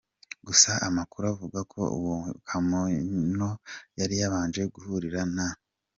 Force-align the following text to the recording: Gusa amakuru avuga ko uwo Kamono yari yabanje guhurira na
Gusa 0.47 0.71
amakuru 0.87 1.25
avuga 1.33 1.59
ko 1.71 1.81
uwo 1.97 2.15
Kamono 2.47 3.49
yari 3.99 4.15
yabanje 4.21 4.61
guhurira 4.73 5.21
na 5.35 5.47